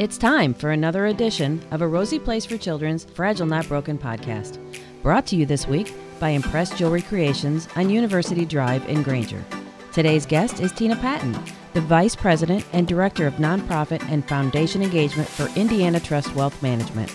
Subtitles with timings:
[0.00, 4.58] It's time for another edition of A Rosie Place for Children's Fragile Not Broken podcast.
[5.02, 9.44] Brought to you this week by Impress Jewelry Creations on University Drive in Granger.
[9.92, 11.38] Today's guest is Tina Patton,
[11.74, 17.14] the Vice President and Director of Nonprofit and Foundation Engagement for Indiana Trust Wealth Management.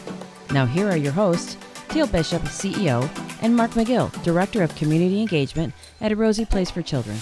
[0.52, 1.58] Now, here are your hosts,
[1.90, 3.10] Teal Bishop, CEO,
[3.42, 7.18] and Mark McGill, Director of Community Engagement at A Rosie Place for Children.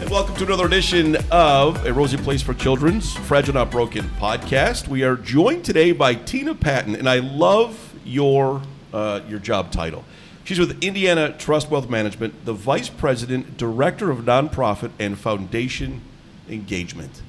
[0.00, 4.88] And welcome to another edition of A Rosie Place for Children's Fragile Not Broken podcast.
[4.88, 8.60] We are joined today by Tina Patton, and I love your
[8.92, 10.04] uh, your job title.
[10.42, 16.00] She's with Indiana Trust Wealth Management, the Vice President, Director of Nonprofit and Foundation
[16.48, 17.22] Engagement.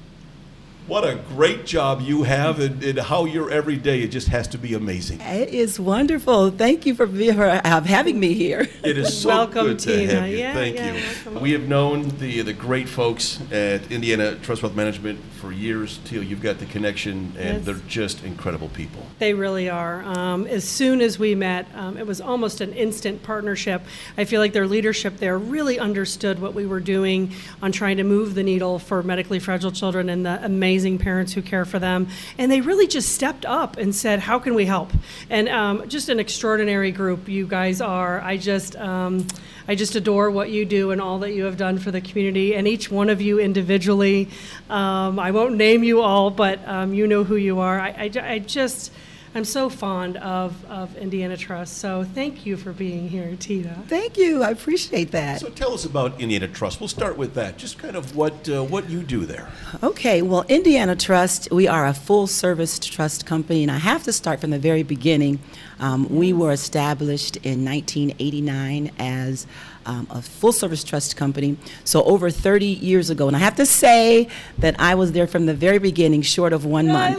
[0.86, 4.02] What a great job you have, and, and how you're every day.
[4.02, 5.20] It just has to be amazing.
[5.20, 6.52] It is wonderful.
[6.52, 8.68] Thank you for, for uh, having me here.
[8.84, 10.36] It is so Welcome, good to have you.
[10.38, 11.02] Yeah, Thank yeah, you.
[11.24, 11.42] welcome.
[11.42, 15.98] We have known the the great folks at Indiana Trust Wealth Management for years.
[16.04, 17.64] Teal, you've got the connection, and Yes.
[17.64, 19.04] they're just incredible people.
[19.18, 20.04] They really are.
[20.04, 23.82] Um, as soon as we met, um, it was almost an instant partnership.
[24.16, 28.04] I feel like their leadership there really understood what we were doing on trying to
[28.04, 32.08] move the needle for medically fragile children and the amazing parents who care for them.
[32.38, 34.92] And they really just stepped up and said, How can we help?
[35.30, 38.20] And um, just an extraordinary group you guys are.
[38.20, 38.76] I just.
[38.76, 39.26] Um,
[39.68, 42.54] I just adore what you do and all that you have done for the community,
[42.54, 44.28] and each one of you individually.
[44.70, 47.80] Um, I won't name you all, but um, you know who you are.
[47.80, 48.92] I, I, I just,
[49.36, 51.76] I'm so fond of, of Indiana Trust.
[51.76, 53.84] So thank you for being here, Tina.
[53.86, 54.42] Thank you.
[54.42, 55.40] I appreciate that.
[55.40, 56.80] So tell us about Indiana Trust.
[56.80, 57.58] We'll start with that.
[57.58, 59.52] Just kind of what uh, what you do there.
[59.82, 64.12] Okay, well, Indiana Trust, we are a full service trust company, and I have to
[64.14, 65.38] start from the very beginning.
[65.80, 69.46] Um, we were established in 1989 as
[69.84, 73.26] um, a full service trust company, so over 30 years ago.
[73.26, 76.64] And I have to say that I was there from the very beginning, short of
[76.64, 77.18] one I month.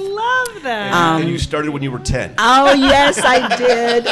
[0.57, 0.93] Love that.
[0.93, 2.33] Um, and you started when you were ten.
[2.37, 4.05] Oh, yes, I did.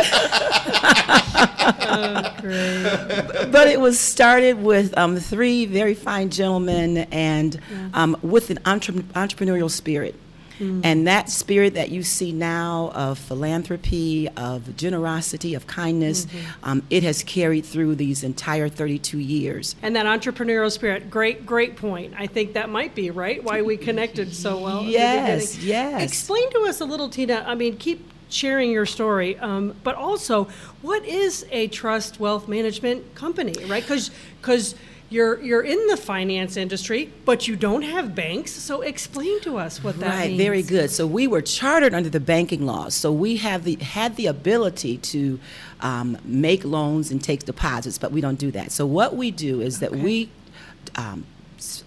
[2.42, 3.52] Great.
[3.52, 7.60] but it was started with um, three very fine gentlemen and
[7.94, 10.16] um, with an entre- entrepreneurial spirit.
[10.60, 16.28] And that spirit that you see now of philanthropy, of generosity, of kindness,
[16.64, 19.76] um, it has carried through these entire 32 years.
[19.82, 22.14] And that entrepreneurial spirit, great, great point.
[22.18, 24.84] I think that might be right why we connected so well.
[24.84, 26.02] Yes, yes.
[26.02, 27.44] Explain to us a little, Tina.
[27.46, 30.46] I mean, keep sharing your story, um, but also,
[30.82, 33.84] what is a trust wealth management company, right?
[33.84, 34.12] Because,
[34.42, 34.76] Because
[35.16, 38.52] you're you're in the finance industry, but you don't have banks.
[38.52, 40.40] So explain to us what that right, means.
[40.40, 40.92] Right, very good.
[40.92, 42.94] So we were chartered under the banking laws.
[42.94, 45.40] So we have the had the ability to
[45.80, 48.74] um, make loans and take deposits, but we don't do that.
[48.74, 50.30] So what we do is that we
[50.96, 51.26] um,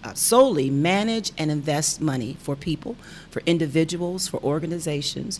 [0.03, 2.95] uh, solely manage and invest money for people,
[3.29, 5.39] for individuals, for organizations,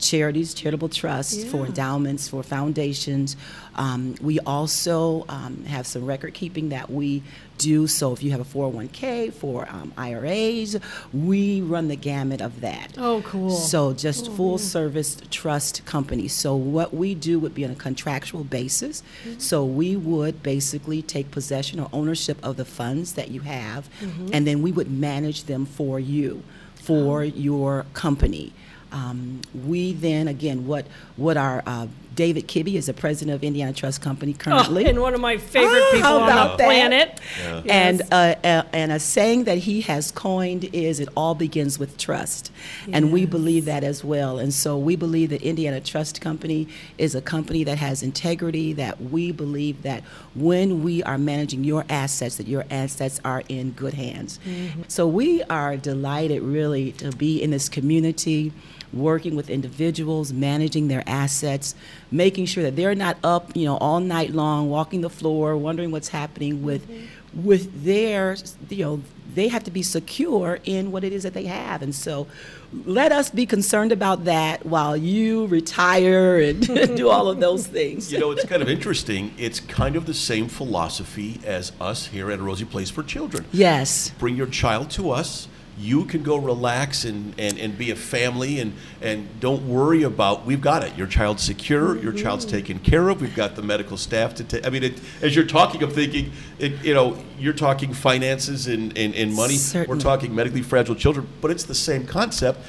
[0.00, 3.36] charities, charitable trusts, for endowments, for foundations.
[3.76, 7.22] Um, we also um, have some record keeping that we
[7.58, 7.86] do.
[7.86, 10.76] So if you have a 401k, for um, IRAs,
[11.12, 12.94] we run the gamut of that.
[12.98, 13.50] Oh, cool.
[13.50, 16.26] So just full service trust company.
[16.28, 19.02] So what we do would be on a contractual basis.
[19.38, 23.88] So we would basically take possession or ownership of the funds that you have,
[24.32, 26.42] and then we would manage them for you,
[26.74, 28.52] for your company.
[28.92, 30.86] Um, we then again, what
[31.16, 31.86] what our uh,
[32.16, 34.84] David Kibbe is the president of Indiana Trust Company Oh, currently.
[34.86, 36.66] and one of my favorite Ah, people how on about the that?
[36.66, 37.20] planet.
[37.70, 38.12] And Yes.
[38.12, 42.50] uh, uh, and a saying that he has coined is it all begins with trust,
[42.92, 44.38] and we believe that as well.
[44.38, 46.66] And so we believe that Indiana Trust Company
[46.98, 48.72] is a company that has integrity.
[48.72, 50.02] That we believe that
[50.34, 54.40] when we are managing your assets, that your assets are in good hands.
[54.88, 58.52] So we are delighted, really, to be in this community
[58.92, 61.74] working with individuals, managing their assets,
[62.10, 65.90] making sure that they're not up, you know, all night long, walking the floor, wondering
[65.90, 67.44] what's happening with mm-hmm.
[67.44, 68.36] with their,
[68.68, 69.02] you know,
[69.34, 71.82] they have to be secure in what it is that they have.
[71.82, 72.26] And so
[72.84, 76.66] let us be concerned about that while you retire and
[76.96, 78.12] do all of those things.
[78.12, 79.32] You know, it's kind of interesting.
[79.38, 83.44] It's kind of the same philosophy as us here at Rosie Place for Children.
[83.52, 84.10] Yes.
[84.18, 85.48] Bring your child to us.
[85.80, 90.44] You can go relax and, and, and be a family and, and don't worry about,
[90.44, 90.96] we've got it.
[90.96, 92.22] Your child's secure, your mm-hmm.
[92.22, 94.66] child's taken care of, we've got the medical staff to take.
[94.66, 98.96] I mean, it, as you're talking, I'm thinking, it, you know, you're talking finances and,
[98.98, 99.54] and, and money.
[99.54, 99.96] Certainly.
[99.96, 102.60] We're talking medically fragile children, but it's the same concept.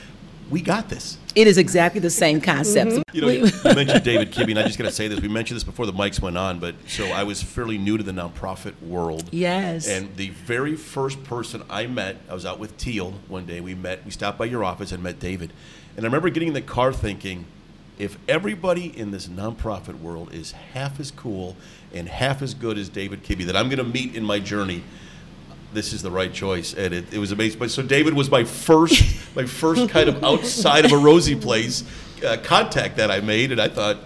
[0.51, 1.17] We got this.
[1.33, 2.91] It is exactly the same concept.
[2.91, 3.15] Mm-hmm.
[3.15, 5.21] You know, you, you mentioned David Kibbe, and I just got to say this.
[5.21, 8.03] We mentioned this before the mics went on, but so I was fairly new to
[8.03, 9.29] the nonprofit world.
[9.31, 9.87] Yes.
[9.87, 13.61] And the very first person I met, I was out with Teal one day.
[13.61, 15.53] We met, we stopped by your office and met David.
[15.95, 17.45] And I remember getting in the car thinking,
[17.97, 21.55] if everybody in this nonprofit world is half as cool
[21.93, 24.83] and half as good as David Kibbe that I'm going to meet in my journey,
[25.73, 27.59] this is the right choice, and it, it was amazing.
[27.59, 29.03] But so David was my first,
[29.35, 31.83] my first kind of outside of a Rosie place
[32.25, 33.97] uh, contact that I made, and I thought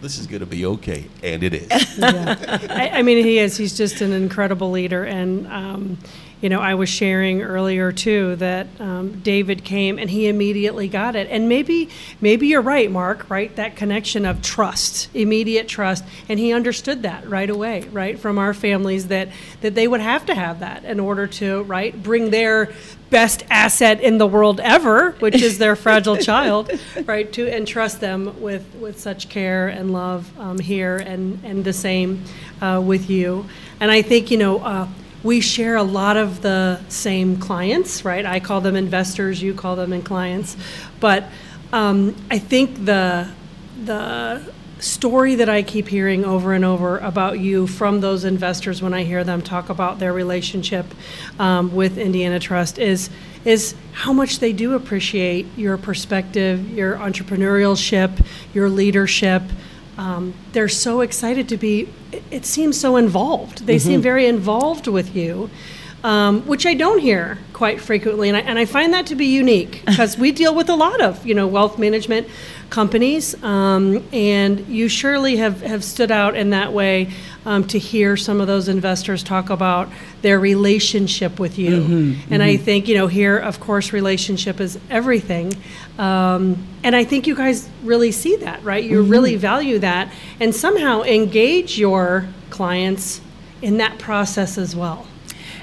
[0.00, 1.70] this is going to be okay, and it is.
[2.02, 3.56] I, I mean, he is.
[3.56, 5.98] He's just an incredible leader, and um,
[6.42, 11.14] you know, I was sharing earlier too that um, David came and he immediately got
[11.14, 11.28] it.
[11.30, 11.88] And maybe,
[12.20, 13.30] maybe you're right, Mark.
[13.30, 18.38] Right, that connection of trust, immediate trust, and he understood that right away, right, from
[18.38, 19.28] our families that
[19.60, 22.72] that they would have to have that in order to right bring their
[23.08, 26.72] best asset in the world ever, which is their fragile child,
[27.04, 27.32] right?
[27.34, 32.24] To entrust them with, with such care and love um, here, and and the same
[32.60, 33.46] uh, with you.
[33.78, 34.58] And I think you know.
[34.58, 34.88] Uh,
[35.22, 38.24] we share a lot of the same clients, right?
[38.24, 40.56] I call them investors, you call them in clients,
[41.00, 41.24] but
[41.72, 43.28] um, I think the
[43.84, 44.52] the
[44.82, 49.04] story that I keep hearing over and over about you from those investors when I
[49.04, 50.86] hear them talk about their relationship
[51.38, 53.08] um, with Indiana Trust is
[53.44, 58.24] is how much they do appreciate your perspective, your entrepreneurship,
[58.54, 59.42] your leadership.
[59.98, 61.88] Um, they're so excited to be.
[62.10, 63.66] It, it seems so involved.
[63.66, 65.50] They seem very involved with you.
[66.04, 69.26] Um, which I don't hear quite frequently, and I, and I find that to be
[69.26, 72.26] unique because we deal with a lot of you know wealth management
[72.70, 77.12] companies, um, and you surely have, have stood out in that way
[77.46, 79.88] um, to hear some of those investors talk about
[80.22, 82.16] their relationship with you.
[82.30, 85.54] and I think you know here, of course, relationship is everything,
[85.98, 88.82] um, and I think you guys really see that, right?
[88.82, 93.20] You really value that, and somehow engage your clients
[93.60, 95.06] in that process as well.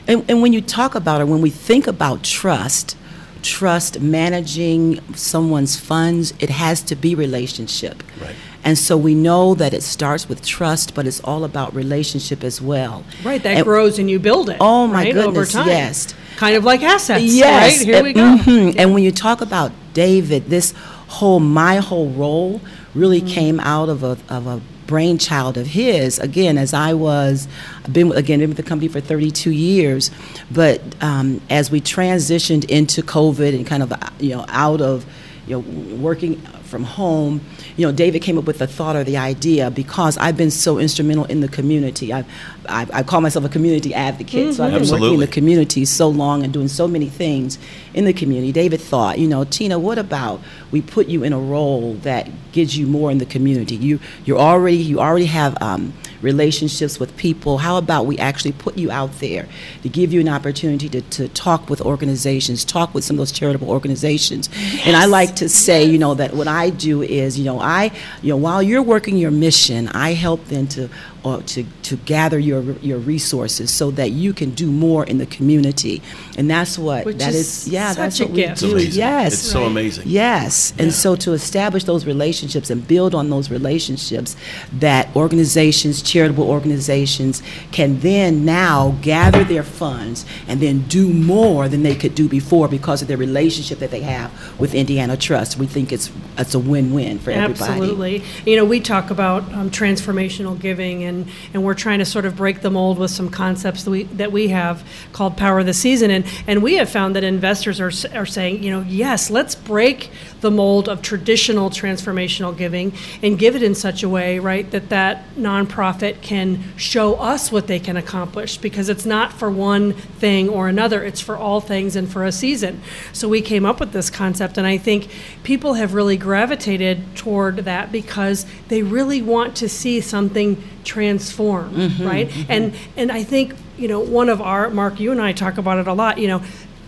[0.08, 2.98] And, and when you talk about it, when we think about trust,
[3.42, 8.04] trust managing someone's funds, it has to be relationship.
[8.22, 8.36] Right.
[8.64, 12.62] And so we know that it starts with trust, but it's all about relationship as
[12.62, 13.06] well.
[13.24, 14.58] Right, that And- grows and you build it.
[14.60, 15.68] Oh, my right, over goodness, time.
[15.68, 16.14] yes.
[16.36, 17.24] Kind of like assets.
[17.24, 17.78] Yes.
[17.80, 18.22] Right, here and, we go.
[18.22, 18.76] mhm.
[18.78, 20.74] And when you talk about David, this
[21.08, 22.62] whole my whole role
[22.96, 23.28] really Mm-hmm.
[23.34, 26.18] came out of a of a brainchild of his.
[26.18, 27.48] Again, as I was,
[27.86, 30.10] I've been again been with the company for 32 years,
[30.50, 35.06] but um, as we transitioned into COVID and kind of uh, you know out of
[35.46, 35.60] you know
[35.96, 37.42] working from home,
[37.76, 40.78] you know David came up with the thought or the idea because I've been so
[40.80, 42.14] instrumental in the community.
[42.14, 42.24] I
[42.68, 46.08] I, I call myself a community advocate, so I've been working in the community so
[46.08, 47.58] long and doing so many things
[47.94, 48.52] in the community.
[48.52, 50.40] David thought, you know, Tina, what about
[50.72, 53.76] we put you in a role that gives you more in the community?
[53.76, 57.60] You you're already you already have um, relationships with people.
[57.60, 59.48] How about we actually put you out there
[59.84, 63.32] to give you an opportunity to, to talk with organizations, talk with some of those
[63.32, 64.50] charitable organizations.
[64.86, 67.92] And I like to say, you know, that what I do is, you know, I,
[68.22, 70.90] you know, while you're working your mission, I help them to
[71.24, 75.26] or to, to gather your your resources so that you can do more in the
[75.26, 76.02] community.
[76.38, 78.52] And that's what Which that is is yeah, that's a what we gift.
[78.52, 78.72] It's do.
[78.72, 79.00] amazing.
[79.00, 79.34] Yes.
[79.34, 80.04] It's so amazing.
[80.08, 84.36] Yes, and so to establish those relationships and build on those relationships,
[84.74, 91.84] that organizations, charitable organizations, can then now gather their funds and then do more than
[91.84, 95.58] they could do before because of their relationship that they have with Indiana Trust.
[95.58, 97.72] We think it's it's a win-win for everybody.
[97.72, 98.24] Absolutely.
[98.46, 102.38] You know, we talk about um, transformational giving, and, and we're trying to sort of
[102.38, 105.74] break the mold with some concepts that we, that we have called Power of the
[105.74, 106.10] Season.
[106.10, 110.10] And, and we have found that investors are, are saying, you know, yes, let's break
[110.42, 114.90] the mold of traditional transformational giving and give it in such a way, right, that
[114.90, 120.48] that nonprofit can show us what they can accomplish because it's not for one thing
[120.48, 122.82] or another, it's for all things and for a season.
[123.12, 125.10] So we came up with this concept, and I think
[125.44, 130.62] people have really gravitated toward that because they really want to see something
[131.00, 131.74] transform,
[132.06, 132.30] right?
[132.50, 135.78] And and I think you know one of our Mark, you and I talk about
[135.78, 136.18] it a lot.
[136.18, 136.44] You know,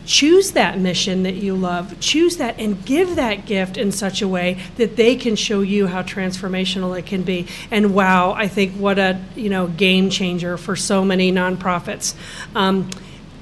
[0.05, 4.27] choose that mission that you love, choose that, and give that gift in such a
[4.27, 7.47] way that they can show you how transformational it can be.
[7.71, 12.13] And wow, I think what a you know game changer for so many nonprofits.
[12.53, 12.89] Um,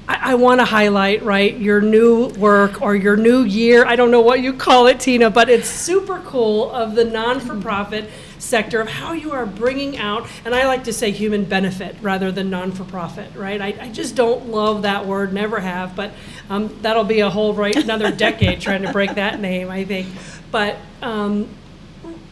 [0.06, 3.84] I, I want to highlight, right, your new work or your new year.
[3.84, 7.40] I don't know what you call it, Tina, but it's super cool of the non
[7.40, 8.08] for profit
[8.40, 12.32] sector of how you are bringing out, and I like to say human benefit rather
[12.32, 13.60] than non for profit, right?
[13.60, 16.12] I, I, just don't love that word, never have, but
[16.48, 20.08] um, that'll be a whole right another decade trying to break that name, I think.
[20.50, 21.48] But um,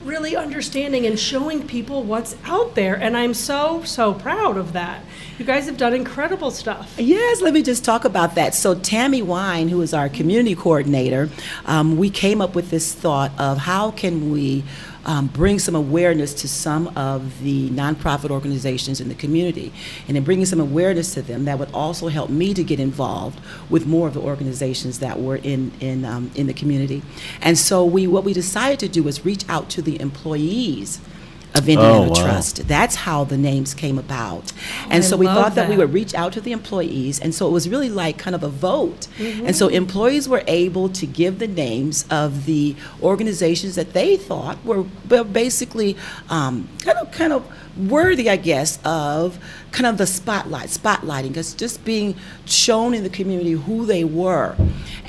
[0.02, 2.94] really understanding and showing people what's out there.
[2.94, 5.04] And I'm so, so proud of that.
[5.38, 6.94] You guys have done incredible stuff.
[6.98, 8.54] Yes, let me just talk about that.
[8.54, 11.28] So, Tammy Wine, who is our community coordinator,
[11.66, 14.64] um, we came up with this thought of how can we
[15.08, 19.72] um, bring some awareness to some of the nonprofit organizations in the community.
[20.06, 23.40] And in bringing some awareness to them, that would also help me to get involved
[23.70, 27.02] with more of the organizations that were in, in, um, in the community.
[27.40, 31.00] And so we, what we decided to do was reach out to the employees
[31.54, 32.14] of Indiana oh, wow.
[32.14, 32.68] Trust.
[32.68, 34.52] That's how the names came about.
[34.52, 35.68] Oh, and so we thought that.
[35.68, 35.70] that.
[35.70, 37.18] we would reach out to the employees.
[37.20, 39.06] And so it was really like kind of a vote.
[39.16, 39.46] Mm-hmm.
[39.46, 44.62] And so employees were able to give the names of the organizations that they thought
[44.64, 44.84] were
[45.24, 45.96] basically
[46.28, 47.44] um, kind of kind of
[47.78, 49.38] worthy, I guess, of
[49.70, 52.16] kind of the spotlight, spotlighting, because just being
[52.46, 54.56] shown in the community who they were.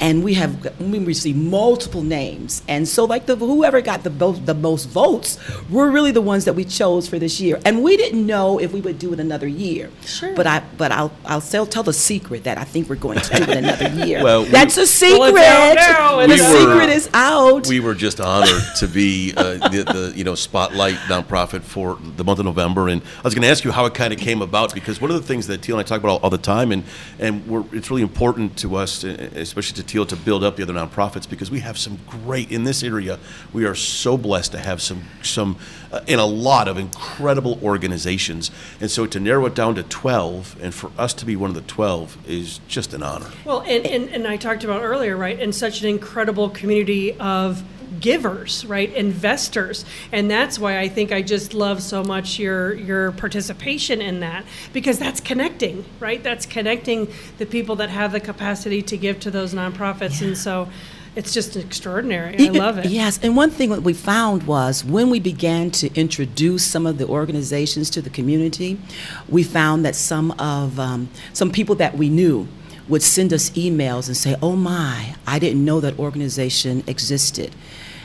[0.01, 4.45] And we have we received multiple names, and so like the whoever got the most
[4.45, 5.37] the most votes
[5.69, 7.59] were really the ones that we chose for this year.
[7.65, 9.89] And we didn't know if we would do it another year.
[10.05, 10.33] Sure.
[10.35, 13.35] But I but I'll I'll tell, tell the secret that I think we're going to
[13.35, 14.23] do it another year.
[14.23, 15.33] well, that's we, a secret.
[15.33, 17.67] Well, the we secret were, is out.
[17.67, 22.23] We were just honored to be uh, the, the you know spotlight nonprofit for the
[22.23, 24.41] month of November, and I was going to ask you how it kind of came
[24.41, 26.37] about because one of the things that Teal and I talk about all, all the
[26.37, 26.83] time, and
[27.17, 31.29] and it's really important to us, especially to Teal, to build up the other nonprofits
[31.29, 33.19] because we have some great in this area.
[33.53, 35.57] We are so blessed to have some some
[35.91, 40.55] uh, in a lot of incredible organizations, and so to narrow it down to twelve,
[40.61, 43.29] and for us to be one of the twelve is just an honor.
[43.45, 47.63] Well, and and, and I talked about earlier, right, and such an incredible community of
[47.99, 48.93] givers, right?
[48.93, 49.85] Investors.
[50.11, 54.45] And that's why I think I just love so much your your participation in that
[54.73, 56.23] because that's connecting, right?
[56.23, 60.21] That's connecting the people that have the capacity to give to those nonprofits.
[60.21, 60.27] Yeah.
[60.27, 60.69] And so
[61.15, 62.47] it's just extraordinary.
[62.47, 62.85] I love it.
[62.85, 66.97] Yes, and one thing that we found was when we began to introduce some of
[66.97, 68.79] the organizations to the community,
[69.27, 72.47] we found that some of um, some people that we knew
[72.87, 77.55] would send us emails and say, "Oh my, I didn't know that organization existed."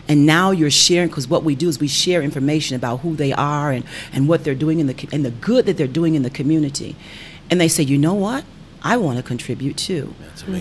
[0.09, 3.33] And now you're sharing because what we do is we share information about who they
[3.33, 6.23] are and, and what they're doing in the and the good that they're doing in
[6.23, 6.97] the community.
[7.51, 8.45] And they say you know what?
[8.87, 10.15] I want to contribute too.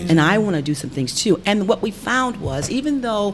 [0.08, 1.42] And I want to do some things too.
[1.44, 3.32] And what we found was, even though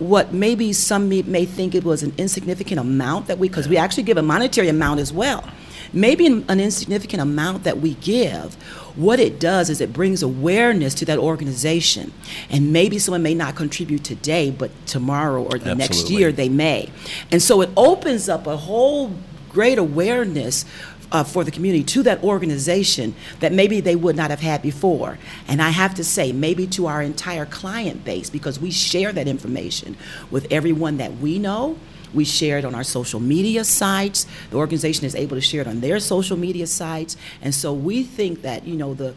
[0.00, 3.76] what maybe some may, may think it was an insignificant amount that we, because we
[3.76, 5.48] actually give a monetary amount as well,
[5.92, 8.56] maybe an, an insignificant amount that we give,
[8.96, 12.12] what it does is it brings awareness to that organization.
[12.50, 15.76] And maybe someone may not contribute today, but tomorrow or the Absolutely.
[15.76, 16.90] next year they may.
[17.30, 19.12] And so it opens up a whole
[19.50, 20.64] great awareness
[21.12, 25.18] uh, for the community to that organization that maybe they would not have had before.
[25.48, 29.28] And I have to say, maybe to our entire client base, because we share that
[29.28, 29.96] information
[30.30, 31.76] with everyone that we know
[32.14, 34.26] we share it on our social media sites.
[34.50, 37.16] The organization is able to share it on their social media sites.
[37.42, 39.14] And so we think that, you know, the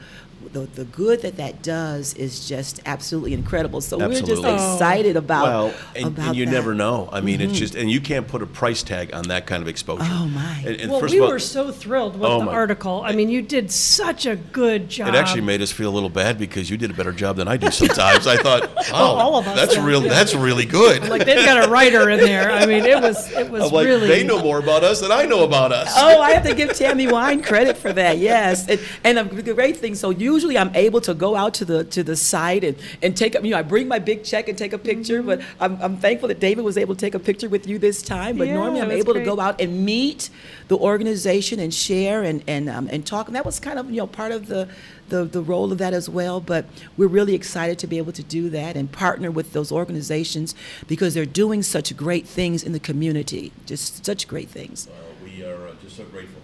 [0.52, 3.82] the, the good that that does is just absolutely incredible.
[3.82, 4.36] So absolutely.
[4.36, 5.44] we're just excited about.
[5.44, 6.52] Well, and, about and you that.
[6.52, 7.10] never know.
[7.12, 7.50] I mean, mm-hmm.
[7.50, 10.04] it's just, and you can't put a price tag on that kind of exposure.
[10.06, 10.64] Oh my!
[10.66, 12.54] And, and well, we all, were so thrilled with oh the my.
[12.54, 13.02] article.
[13.04, 15.10] I mean, you did such a good job.
[15.10, 17.48] It actually made us feel a little bad because you did a better job than
[17.48, 18.28] I do sometimes.
[18.28, 20.02] I thought, oh, well, all of us that's real.
[20.02, 21.08] That's really good.
[21.08, 22.52] Like they've got a writer in there.
[22.52, 24.08] I mean, it was it was I'm like, really.
[24.08, 25.94] They know more about us than I know about us.
[25.96, 28.18] Oh, I have to give Tammy Wine credit for that.
[28.18, 29.96] Yes, and, and the great thing.
[29.96, 33.34] So usually I'm able to go out to the to the site and, and take
[33.34, 35.28] you know I bring my big check and take a picture, mm-hmm.
[35.28, 38.02] but I'm, I'm thankful that David was able to take a picture with you this
[38.02, 38.38] time.
[38.38, 39.26] But yeah, normally I'm able great.
[39.26, 40.30] to go out and meet
[40.70, 43.28] the organization and share and and um, and talk.
[43.28, 44.70] And that was kind of you know part of the
[45.10, 46.40] the, the role of that as well.
[46.40, 46.66] But
[46.96, 50.56] we're really excited to be able to do that and partner with those organizations
[50.88, 54.88] because they're doing such great things in the community, just such great things.
[54.88, 56.39] Well, we are uh, just so grateful.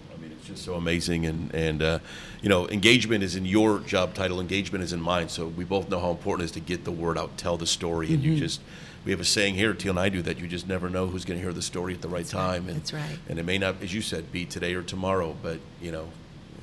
[0.46, 1.98] I mean, it's just so amazing, and and uh,
[2.42, 5.28] you know, engagement is in your job title, engagement is in mine.
[5.28, 7.66] So we both know how important it is to get the word out, tell the
[7.66, 8.32] story, and mm-hmm.
[8.32, 8.60] you just.
[9.04, 11.24] We have a saying here, Teal and I do, that you just never know who's
[11.24, 12.64] going to hear the story at the right That's time.
[12.64, 12.72] Right.
[12.72, 13.18] And, That's right.
[13.28, 16.08] And it may not, as you said, be today or tomorrow, but you know,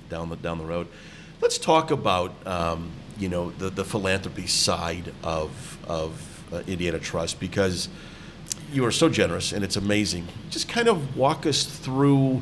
[0.10, 0.88] down the down the road.
[1.40, 7.40] Let's talk about um, you know the the philanthropy side of of uh, Indiana Trust
[7.40, 7.88] because
[8.74, 10.28] you are so generous and it's amazing.
[10.50, 12.42] Just kind of walk us through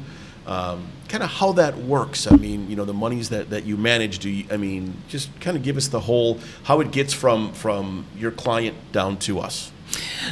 [0.51, 2.29] um, kind of how that works.
[2.29, 4.19] I mean, you know, the monies that, that you manage.
[4.19, 7.53] Do you, I mean, just kind of give us the whole how it gets from
[7.53, 9.71] from your client down to us.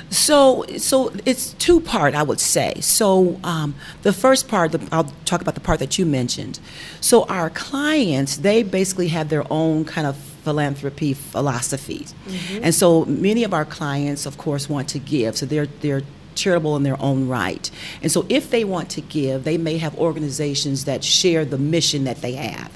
[0.09, 2.79] So, so it's two part, I would say.
[2.79, 6.59] So, um, the first part, the, I'll talk about the part that you mentioned.
[7.01, 12.13] So, our clients, they basically have their own kind of philanthropy philosophies,
[12.61, 15.37] and so many of our clients, of course, want to give.
[15.37, 16.03] So they're they're
[16.39, 17.69] charitable in their own right.
[18.01, 22.03] And so if they want to give, they may have organizations that share the mission
[22.05, 22.71] that they have.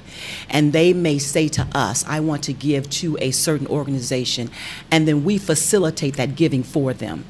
[0.48, 4.50] And they may say to us, I want to give to a certain organization,
[4.90, 7.24] and then we facilitate that giving for them.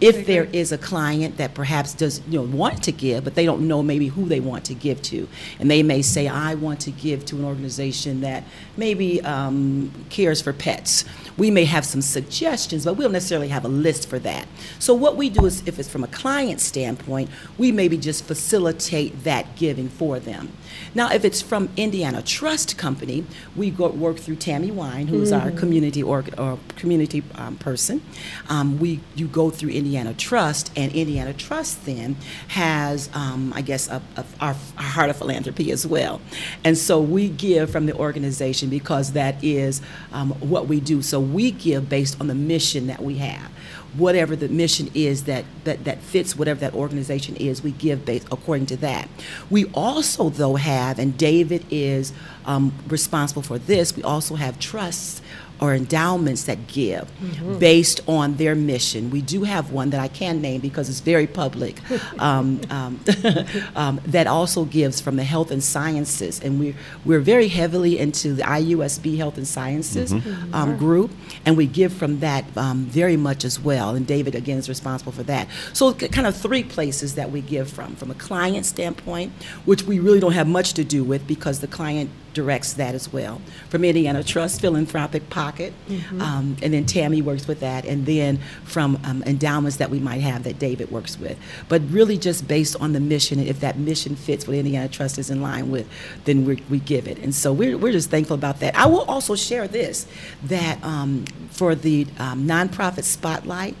[0.00, 3.44] If there is a client that perhaps does you know want to give, but they
[3.44, 5.28] don't know maybe who they want to give to,
[5.58, 8.44] and they may say, "I want to give to an organization that
[8.76, 11.04] maybe um, cares for pets."
[11.36, 14.48] We may have some suggestions, but we don't necessarily have a list for that.
[14.78, 19.24] So what we do is, if it's from a client standpoint, we maybe just facilitate
[19.24, 20.52] that giving for them.
[20.94, 25.32] Now, if it's from Indiana Trust Company, we go work through Tammy Wine, who is
[25.32, 28.02] our community or, or community um, person.
[28.48, 32.16] Um, we you go through Indiana Trust, and Indiana Trust then
[32.48, 36.20] has, um, I guess, a, a, our, our heart of philanthropy as well.
[36.64, 39.80] And so we give from the organization because that is
[40.12, 41.00] um, what we do.
[41.02, 43.50] So we give based on the mission that we have
[43.96, 48.26] whatever the mission is that, that, that fits whatever that organization is, we give based
[48.30, 49.08] according to that.
[49.48, 52.12] We also, though, have, and David is
[52.44, 55.22] um, responsible for this, we also have trusts
[55.60, 57.10] or endowments that give
[57.58, 59.10] based on their mission.
[59.10, 61.80] We do have one that I can name because it's very public
[62.18, 63.00] um, um,
[63.76, 66.40] um, that also gives from the health and sciences.
[66.40, 66.74] And we're,
[67.04, 70.12] we're very heavily into the IUSB health and sciences
[70.52, 71.10] um, group,
[71.44, 73.94] and we give from that um, very much as well.
[73.94, 75.48] And David, again, is responsible for that.
[75.72, 79.32] So, k- kind of three places that we give from from a client standpoint,
[79.64, 83.12] which we really don't have much to do with because the client directs that as
[83.12, 83.40] well.
[83.68, 85.72] From Indiana Trust Philanthropic Pocket,
[86.20, 90.20] um, and then Tammy works with that, and then from um, endowments that we might
[90.20, 91.38] have that David works with.
[91.68, 95.18] But really, just based on the mission, and if that mission fits what Indiana Trust
[95.18, 95.88] is in line with,
[96.24, 97.18] then we, we give it.
[97.18, 98.76] And so we're, we're just thankful about that.
[98.76, 100.06] I will also share this
[100.44, 103.76] that um, for the um, nonprofit spotlight.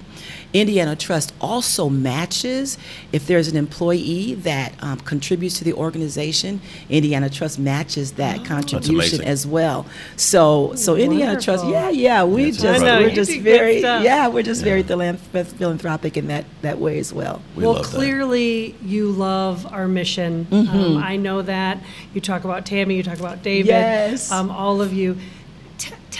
[0.52, 2.78] Indiana Trust also matches
[3.12, 6.60] if there's an employee that um, contributes to the organization.
[6.88, 9.86] Indiana Trust matches that contribution as well.
[10.16, 12.88] So, so Indiana Trust, yeah, yeah, we That's just incredible.
[12.88, 14.86] I know, we're just very yeah, we're just very Yeah.
[14.86, 17.42] philanthrop- philanthropic in that that way as well.
[17.54, 17.96] We well, love that.
[17.96, 20.46] clearly you love our mission.
[20.50, 20.76] Mm-hmm.
[20.78, 21.78] Um, I know that.
[22.14, 24.32] You talk about Tammy, you talk about David, Yes.
[24.32, 25.16] um, all of you.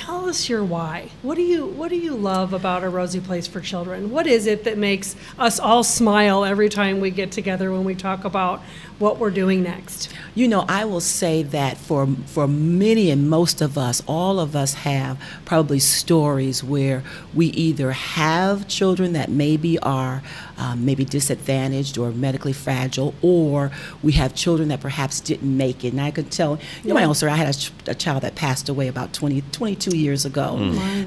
[0.08, 1.10] Tell us your why.
[1.20, 4.08] What do you What do you love about a Rosie Place for Children?
[4.08, 7.94] What is it that makes us all smile every time we get together when we
[7.94, 8.62] talk about
[8.98, 10.10] what we're doing next?
[10.34, 14.56] You know, I will say that for for many and most of us, all of
[14.56, 17.02] us have probably stories where
[17.34, 20.22] we either have children that maybe are
[20.58, 23.70] um, maybe disadvantaged or medically fragile, or
[24.02, 25.92] we have children that perhaps didn't make it.
[25.92, 27.32] And I could tell, you know, my own story.
[27.32, 30.56] I had a, ch- a child that passed away about 20, 22 years ago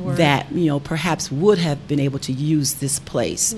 [0.01, 0.17] word.
[0.17, 3.53] that you know perhaps would have been able to use this place.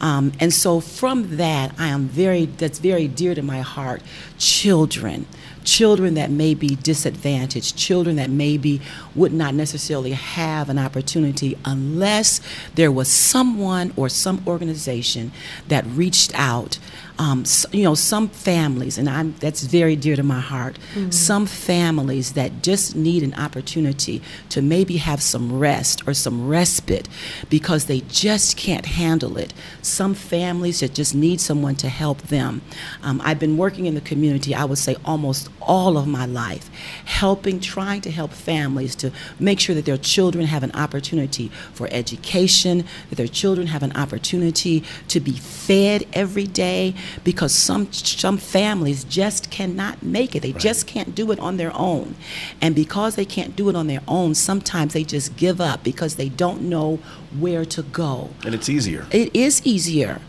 [0.00, 4.02] Um, and so from that, I am very that's very dear to my heart.
[4.38, 5.26] Children,
[5.64, 8.80] children that may be disadvantaged, children that maybe
[9.14, 12.40] would not necessarily have an opportunity unless
[12.74, 15.32] there was someone or some organization
[15.68, 16.78] that reached out.
[17.16, 20.76] Um, s- you know, some families, and I'm that's very dear to my heart.
[21.10, 27.08] Some families that just need an opportunity to maybe have some rest or some respite
[27.48, 29.54] because they just can't handle it.
[29.80, 32.62] Some families that just need someone to help them.
[33.04, 36.70] Um, I've been working in the community, I would say almost all of my life,
[37.04, 41.88] helping, trying to help families to make sure that their children have an opportunity for
[41.90, 48.38] education, that their children have an opportunity to be fed every day, because some some
[48.38, 50.40] families just cannot make it.
[50.40, 52.14] They just can't do it on their own.
[52.60, 56.16] And because they can't do it on their own, sometimes they just give up because
[56.16, 56.98] they don't know
[57.38, 58.30] where to go.
[58.44, 59.06] And it's easier.
[59.10, 60.20] It is easier.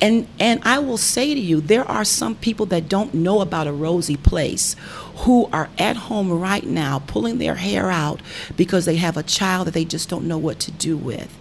[0.00, 3.66] And and I will say to you, there are some people that don't know about
[3.66, 4.76] a Rosie place
[5.16, 8.22] who are at home right now pulling their hair out
[8.56, 11.36] because they have a child that they just don't know what to do with.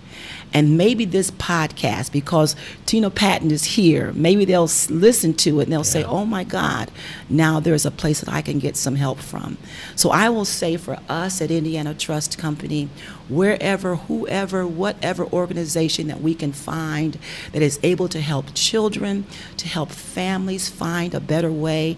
[0.53, 2.55] And maybe this podcast, because
[2.85, 6.91] Tina Patton is here, maybe they'll listen to it and they'll say, oh my God,
[7.29, 9.57] now there's a place that I can get some help from.
[9.95, 12.89] So I will say for us at Indiana Trust Company,
[13.29, 17.19] wherever, whoever, whatever organization that we can find
[17.51, 19.25] that is able to help children,
[19.57, 21.97] to help families find a better way,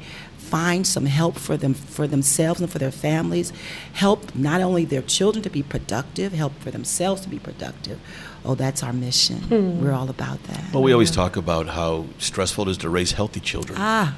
[0.52, 3.54] find some help for them for themselves and for their families,
[3.94, 7.98] help not only their children to be productive, help for themselves to be productive.
[8.44, 9.38] Oh, that's our mission.
[9.38, 9.82] Hmm.
[9.82, 10.74] We're all about that.
[10.74, 13.78] Well, we always talk about how stressful it is to raise healthy children.
[13.82, 14.14] Ah,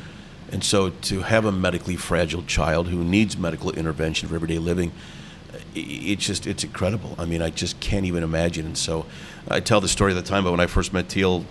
[0.52, 4.92] And so to have a medically fragile child who needs medical intervention for everyday living,
[5.54, 5.62] i-
[6.12, 7.12] it's just, it's incredible.
[7.18, 8.66] I mean, I just can't even imagine.
[8.66, 9.06] And so
[9.50, 11.44] I tell the story of the time, but when I first met Teal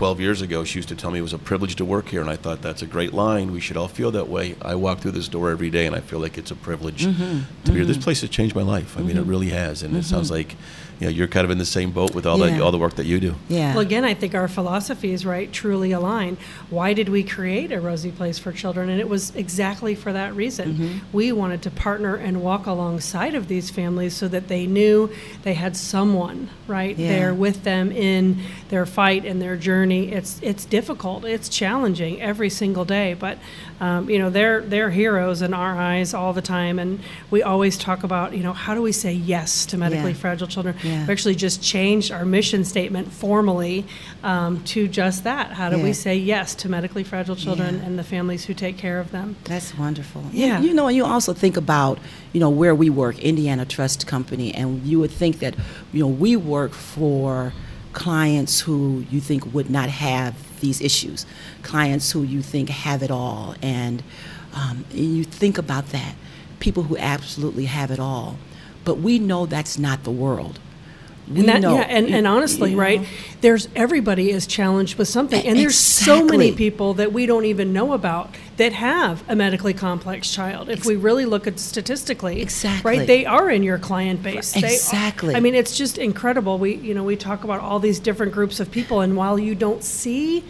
[0.00, 2.22] 12 years ago, she used to tell me it was a privilege to work here.
[2.22, 3.52] And I thought, that's a great line.
[3.52, 4.56] We should all feel that way.
[4.62, 7.40] I walk through this door every day and I feel like it's a privilege mm-hmm.
[7.64, 7.84] to be here.
[7.84, 8.04] This mm-hmm.
[8.04, 8.96] place has changed my life.
[8.96, 9.28] I mean, it mm-hmm.
[9.28, 9.82] really has.
[9.82, 10.36] And it sounds mm-hmm.
[10.36, 10.56] like,
[11.00, 12.58] you know, you're kind of in the same boat with all, Yeah.
[12.58, 13.34] the, all the work that you do.
[13.48, 13.70] yeah.
[13.72, 16.36] Well, again, I think our philosophies, right, truly align.
[16.68, 18.90] Why did we create a Rosie Place for Children?
[18.90, 21.00] And it was exactly for that reason.
[21.12, 25.10] We wanted to partner and walk alongside of these families so that they knew
[25.42, 27.08] they had someone, right, Yeah.
[27.08, 30.12] there with them in their fight and their journey.
[30.12, 33.38] It's it's difficult, it's challenging every single day, but
[33.80, 36.78] um, you know they're they're heroes in our eyes all the time.
[36.78, 40.16] And we always talk about you know how do we say yes to medically Yeah.
[40.24, 40.74] fragile children?
[40.82, 40.89] Yeah.
[41.06, 43.84] We actually just changed our mission statement formally
[44.22, 45.52] um, to just that.
[45.52, 45.84] How do Yeah.
[45.84, 47.84] we say yes to medically fragile children Yeah.
[47.86, 49.36] and the families who take care of them?
[49.44, 50.24] That's wonderful.
[50.32, 50.60] Yeah.
[50.60, 51.98] You, you know, and you also think about,
[52.32, 55.54] you know, where we work, Indiana Trust Company, and you would think that,
[55.92, 57.52] you know, we work for
[57.92, 61.26] clients who you think would not have these issues,
[61.62, 64.02] clients who you think have it all, and
[64.54, 66.14] um, you think about that,
[66.60, 68.36] people who absolutely have it all,
[68.84, 70.60] but we know that's not the world.
[71.30, 73.06] We And that, know, yeah, and, and honestly, you right?
[73.40, 77.72] There's everybody is challenged with something, and there's so many people that we don't even
[77.72, 80.68] know about that have a medically complex child.
[80.68, 82.98] If we really look at statistically, Exactly.
[82.98, 83.06] right?
[83.06, 84.52] They are in your client base.
[84.52, 85.34] They are- Exactly.
[85.36, 86.58] I mean, it's just incredible.
[86.58, 89.54] We, you know, we talk about all these different groups of people, and while you
[89.54, 90.44] don't see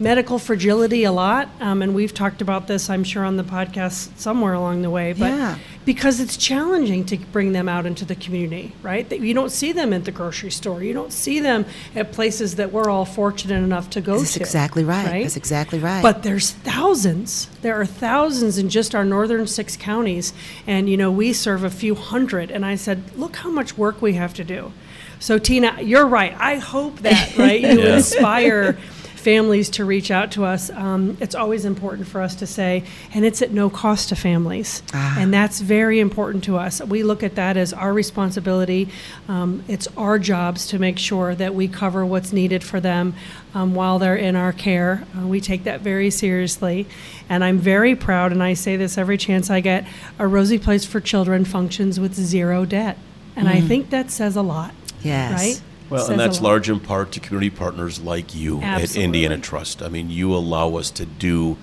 [0.00, 4.08] medical fragility a lot, um, and we've talked about this, I'm sure, on the podcast
[4.18, 5.54] somewhere along the way, but Yeah.
[5.84, 9.08] because it's challenging to bring them out into the community, right?
[9.08, 12.56] That you don't see them at the grocery store, you don't see them at places
[12.56, 14.40] that we're all fortunate enough to go to That's to.
[14.40, 15.22] exactly right.
[15.22, 16.02] That's exactly right.
[16.02, 17.48] But there's thousands.
[17.62, 20.32] There are thousands in just our northern six counties,
[20.66, 22.50] and you know we serve a few hundred.
[22.50, 24.72] And I said, look how much work we have to do.
[25.20, 26.34] So Tina, you're right.
[26.38, 27.96] I hope that right you Yeah.
[27.96, 28.76] inspire
[29.24, 30.70] families to reach out to us.
[30.70, 32.84] Um, it's always important for us to say,
[33.14, 35.16] and it's at no cost to families, Ah.
[35.18, 36.82] and that's very important to us.
[36.82, 38.88] We look at that as our responsibility.
[39.26, 43.14] Um, it's our jobs to make sure that we cover what's needed for them
[43.54, 45.04] um, while they're in our care.
[45.18, 46.86] Uh, we take that very seriously,
[47.30, 49.86] and I'm very proud, and I say this every chance I get.
[50.18, 52.98] A Rosie Place for Children functions with zero debt,
[53.36, 54.70] and I think that says a lot.
[54.72, 55.04] Mm.
[55.04, 55.32] Yes.
[55.42, 55.60] Right.
[55.94, 59.82] Well, and that's large in part to community partners like you at Indiana Trust.
[59.82, 61.56] I mean, you allow us to do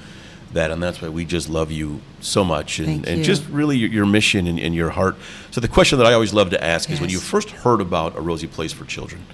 [0.53, 3.89] that, and that's why we just love you so much, and, and just really your,
[3.89, 5.15] your mission and, and your heart.
[5.51, 8.17] So the question that I always love to ask is, when you first heard about
[8.17, 9.25] a Rosie Place for Children,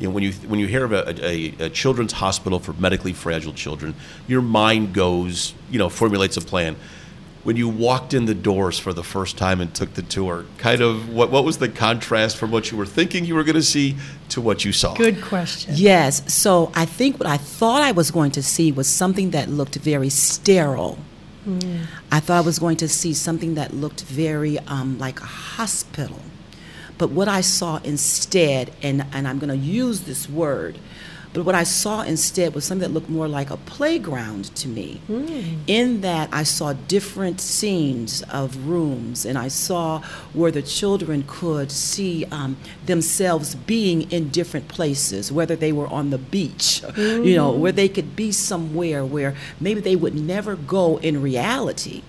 [0.00, 3.12] you know, when you when you hear of a, a, a children's hospital for medically
[3.12, 3.94] fragile children,
[4.26, 6.76] your mind goes, you know, formulates a plan.
[7.44, 10.80] When you walked in the doors for the first time and took the tour, kind
[10.80, 13.62] of what what was the contrast from what you were thinking you were going to
[13.62, 13.96] see
[14.28, 14.94] to what you saw?
[14.94, 15.74] Good question.
[15.76, 16.32] Yes.
[16.32, 19.74] So I think what I thought I was going to see was something that looked
[19.74, 20.98] very sterile.
[22.12, 26.20] I thought I was going to see something that looked very um, like a hospital.
[26.98, 30.78] But what I saw instead, and, and I'm going to use this word,
[31.34, 35.00] but what I saw instead was something that looked more like a playground to me.
[35.66, 40.02] In that I saw different scenes of rooms, and I saw
[40.34, 46.10] where the children could see um, themselves being in different places, whether they were on
[46.10, 50.98] the beach, you know, where they could be somewhere where maybe they would never go
[50.98, 52.02] in reality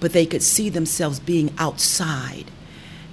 [0.00, 2.46] but they could see themselves being outside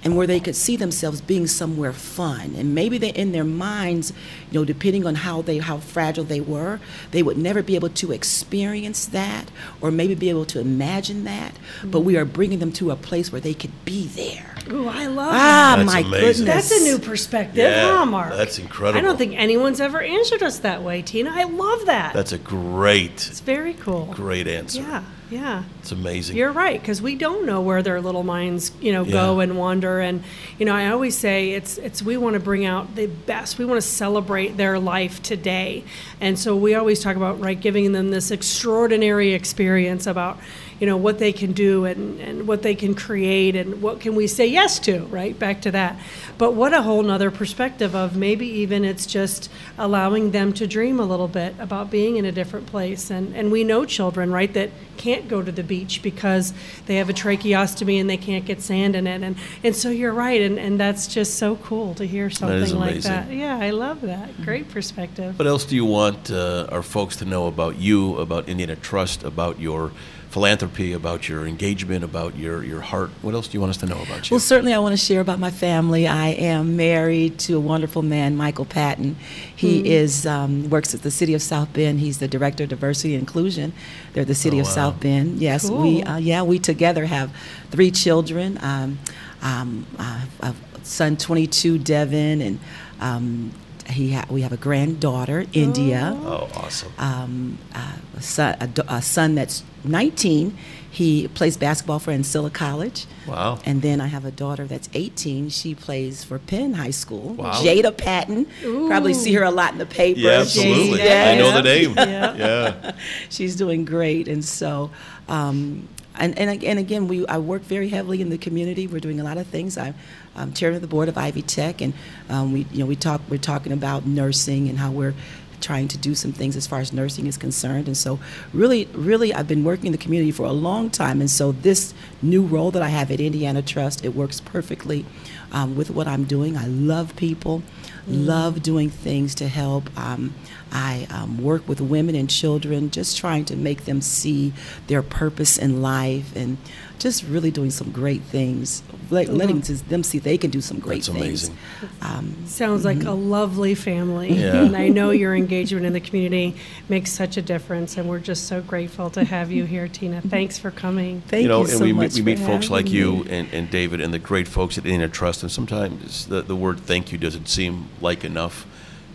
[0.02, 4.12] and where they could see themselves being somewhere fun and maybe they in their minds
[4.50, 7.88] you know depending on how they how fragile they were they would never be able
[7.90, 11.52] to experience that or maybe be able to imagine that
[11.84, 15.06] but we are bringing them to a place where they could be there Ooh, I
[15.06, 16.44] love ah That's my amazing.
[16.46, 18.34] goodness That's a new perspective, Yeah, huh, Mark?
[18.36, 18.98] that's incredible.
[18.98, 21.30] I don't think anyone's ever answered us that way, Tina.
[21.34, 22.12] I love that.
[22.12, 24.06] That's a great, it's very cool.
[24.14, 24.80] great answer.
[24.82, 25.62] Yeah, yeah.
[25.78, 26.36] It's amazing.
[26.36, 30.00] You're right because we don't know where their little minds, you know, go and wander.
[30.00, 30.24] And
[30.58, 33.58] you know, I always say it's it's we want to bring out the best.
[33.58, 35.84] We want to celebrate their life today,
[36.20, 40.38] and so we always talk about right giving them this extraordinary experience about,
[40.80, 44.14] you know, what they can do and, and what they can create and what can
[44.14, 45.38] we say yes to, right?
[45.38, 46.00] Back to that.
[46.38, 50.98] But what a whole nother perspective of maybe even it's just allowing them to dream
[50.98, 53.10] a little bit about being in a different place.
[53.10, 56.54] And, and we know children, right, that can't go to the beach because
[56.86, 59.22] they have a tracheostomy and they can't get sand in it.
[59.22, 60.40] And, and so you're right.
[60.40, 63.30] And, and that's just so cool to hear something like that.
[63.30, 64.42] Yeah, I love that.
[64.42, 65.38] Great perspective.
[65.38, 69.24] What else do you want uh, our folks to know about you, about Indiana Trust,
[69.24, 69.92] about your
[70.30, 73.10] philanthropy, about your engagement, about your, your heart?
[73.20, 74.34] What else do you want us to know about you?
[74.34, 76.06] Well, certainly I want to share about my family.
[76.06, 79.16] I am married to a wonderful man, Michael Patton.
[79.54, 81.98] He is um, works at the City of South Bend.
[82.00, 83.72] He's the Director of Diversity and Inclusion.
[84.12, 84.72] They're the City Oh, of wow.
[84.72, 85.38] South Bend.
[85.40, 87.34] Yes, we uh, yeah we together have
[87.70, 88.58] three children.
[88.62, 88.98] Um,
[89.42, 92.60] um, uh, a son 22, Devin, and
[93.00, 93.52] um,
[93.90, 96.92] he ha- we have a granddaughter, India oh, awesome.
[96.98, 100.56] um, uh, a, son, a, a son that's 19.
[100.92, 103.06] He plays basketball for Ancilla College.
[103.26, 103.60] Wow.
[103.64, 105.48] And then I have a daughter that's 18.
[105.50, 107.34] She plays for Penn High School.
[107.34, 107.52] Wow.
[107.52, 108.46] Jada Patton.
[108.64, 108.88] Ooh.
[108.88, 110.18] Probably see her a lot in the paper.
[110.18, 110.98] yeah, absolutely.
[110.98, 111.36] Yes.
[111.36, 111.94] I know the name.
[111.96, 112.34] Yeah.
[112.34, 112.92] yeah.
[113.28, 114.26] She's doing great.
[114.26, 114.90] And so,
[115.28, 118.86] um, and, and, and again, we, I work very heavily in the community.
[118.86, 119.78] We're doing a lot of things.
[119.78, 119.94] I'm
[120.40, 121.92] um, chairman of the board of Ivy Tech, and
[122.28, 125.14] um, we, you know, we talk, we're talking about nursing and how we're
[125.60, 127.86] trying to do some things as far as nursing is concerned.
[127.86, 128.18] And so,
[128.52, 131.20] really, really, I've been working in the community for a long time.
[131.20, 135.04] And so, this new role that I have at Indiana Trust, it works perfectly
[135.52, 136.56] um, with what I'm doing.
[136.56, 137.62] I love people,
[138.06, 139.96] love doing things to help.
[139.98, 140.34] Um,
[140.72, 144.52] I um, work with women and children, just trying to make them see
[144.86, 146.56] their purpose in life and
[147.00, 151.02] just really doing some great things, let, letting them see they can do some great
[151.02, 151.48] That's things.
[151.48, 151.56] amazing.
[152.02, 154.32] Um, Sounds like a lovely family.
[154.34, 154.60] Yeah.
[154.70, 156.54] And I know your engagement in the community
[156.88, 160.20] makes such a difference, and we're just so grateful to have you here, Tina.
[160.20, 161.22] Thanks for coming.
[161.22, 163.24] thank you know, you and so we, much meet- we meet folks like having you
[163.30, 166.80] and, and David and the great folks at Indiana Trust, and sometimes the, the word
[166.80, 168.66] thank you doesn't seem like enough,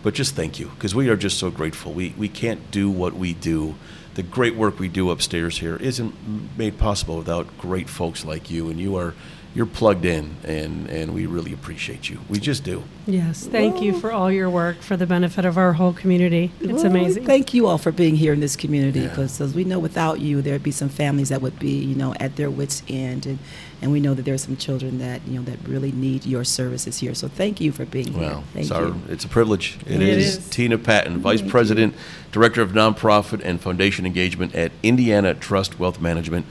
[0.02, 1.92] but just thank you because we are just so grateful.
[1.92, 3.76] We, we can't do what we do.
[4.16, 6.14] The great work we do upstairs here isn't
[6.56, 9.12] made possible without great folks like you, and you are
[9.56, 12.20] you're plugged in, and, and we really appreciate you.
[12.28, 12.82] We just do.
[13.06, 16.52] Yes, thank you for all your work for the benefit of our whole community.
[16.60, 17.24] It's Well, amazing.
[17.24, 20.42] Thank you all for being here in this community because as we know without you
[20.42, 23.38] there'd be some families that would be you know at their wits end and
[23.80, 26.98] and we know that there's some children that you know that really need your services
[26.98, 27.14] here.
[27.14, 28.20] So thank you for being here.
[28.20, 29.00] Well, Thank it's, our, you.
[29.08, 29.78] it's a privilege.
[29.86, 30.36] It is.
[30.36, 30.50] is.
[30.50, 31.94] Tina Patton, Vice President,
[32.30, 36.44] Director of Nonprofit and Foundation Engagement at Indiana Trust Wealth Management.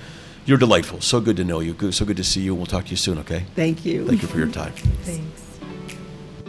[0.45, 1.01] You're delightful.
[1.01, 1.91] So good to know you.
[1.91, 2.53] So good to see you.
[2.53, 3.45] We'll talk to you soon, okay?
[3.55, 4.07] Thank you.
[4.07, 4.73] Thank you for your time.
[4.73, 5.41] Thanks.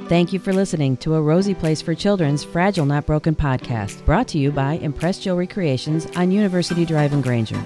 [0.09, 4.29] Thank you for listening to a Rosie Place for Children's Fragile Not Broken podcast, brought
[4.29, 7.61] to you by Impress Jewelry Creations on University Drive in Granger.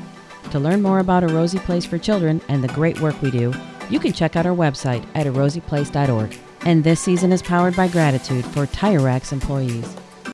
[0.52, 3.52] To learn more about A Rosie Place for Children and the great work we do,
[3.90, 6.38] you can check out our website at arosieplace.org.
[6.62, 9.96] And this season is powered by gratitude for Tire Rack's employees.